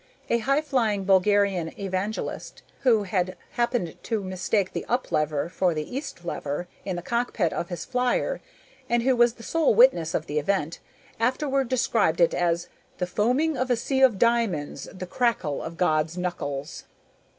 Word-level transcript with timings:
A 0.31 0.39
high 0.39 0.61
flying 0.61 1.03
Bulgarian 1.03 1.79
evangelist, 1.79 2.63
who 2.79 3.03
had 3.03 3.37
happened 3.51 3.97
to 4.01 4.23
mistake 4.23 4.73
the 4.73 4.83
up 4.85 5.11
lever 5.11 5.47
for 5.47 5.75
the 5.75 5.95
east 5.95 6.25
lever 6.25 6.67
in 6.83 6.95
the 6.95 7.03
cockpit 7.03 7.53
of 7.53 7.69
his 7.69 7.85
flier 7.85 8.41
and 8.89 9.03
who 9.03 9.15
was 9.15 9.33
the 9.35 9.43
sole 9.43 9.75
witness 9.75 10.15
of 10.15 10.25
the 10.25 10.39
event, 10.39 10.79
afterward 11.19 11.69
described 11.69 12.19
it 12.19 12.33
as 12.33 12.67
"the 12.97 13.05
foaming 13.05 13.55
of 13.55 13.69
a 13.69 13.75
sea 13.75 14.01
of 14.01 14.17
diamonds, 14.17 14.89
the 14.91 15.05
crackle 15.05 15.61
of 15.61 15.77
God's 15.77 16.17
knuckles." 16.17 16.85